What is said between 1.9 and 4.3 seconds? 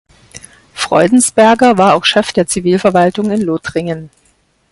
auch Chef der Zivilverwaltung in Lothringen.